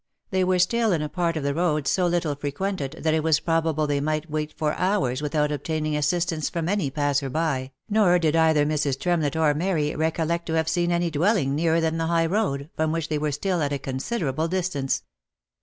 They 0.31 0.43
were 0.43 0.57
still 0.57 0.93
in 0.93 1.03
a 1.03 1.09
part 1.09 1.37
of 1.37 1.43
the 1.43 1.53
road 1.53 1.87
so 1.87 2.07
little 2.07 2.33
frequented, 2.33 2.93
that 3.03 3.13
it 3.13 3.21
was 3.21 3.39
probable 3.39 3.85
they 3.85 4.01
might 4.01 4.31
wait 4.31 4.51
for 4.57 4.73
hours 4.73 5.21
without 5.21 5.51
obtaining 5.51 5.95
assistance 5.95 6.49
from 6.49 6.67
any 6.67 6.89
passer 6.89 7.29
by, 7.29 7.69
nor 7.87 8.17
did 8.17 8.35
either 8.35 8.65
Mrs. 8.65 8.99
Tremlett 8.99 9.35
or 9.35 9.53
Mary 9.53 9.95
recollect 9.95 10.47
to 10.47 10.53
have 10.53 10.67
seen 10.67 10.91
any 10.91 11.11
dwelling 11.11 11.53
nearer 11.53 11.79
than 11.79 11.99
the 11.99 12.07
high 12.07 12.25
road, 12.25 12.71
from 12.75 12.91
which 12.91 13.09
they 13.09 13.19
were 13.19 13.31
still 13.31 13.61
at 13.61 13.71
a 13.71 13.77
considerable 13.77 14.47
dis 14.47 14.69
tance. 14.69 15.03